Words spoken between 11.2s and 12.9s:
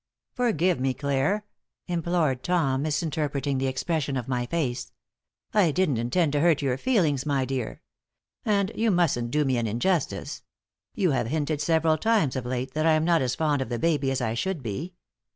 hinted several times of late that